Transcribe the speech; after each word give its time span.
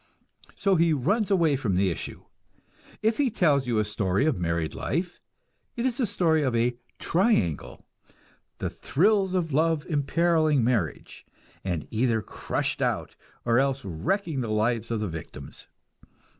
So 0.55 0.77
he 0.77 0.93
runs 0.93 1.29
away 1.29 1.55
from 1.55 1.75
the 1.75 1.91
issue; 1.91 2.23
if 3.03 3.19
he 3.19 3.29
tells 3.29 3.67
you 3.67 3.77
a 3.77 3.85
story 3.85 4.25
of 4.25 4.39
married 4.39 4.73
life, 4.73 5.19
it 5.75 5.85
is 5.85 5.99
a 5.99 6.07
story 6.07 6.41
of 6.41 6.55
a 6.55 6.73
"triangle" 6.97 7.85
the 8.57 8.71
thrills 8.71 9.35
of 9.35 9.53
love 9.53 9.85
imperiling 9.85 10.63
marriage, 10.63 11.23
and 11.63 11.87
either 11.91 12.23
crushed 12.23 12.81
out, 12.81 13.15
or 13.45 13.59
else 13.59 13.85
wrecking 13.85 14.41
the 14.41 14.49
lives 14.49 14.89
of 14.89 15.01
the 15.01 15.07
victims. 15.07 15.67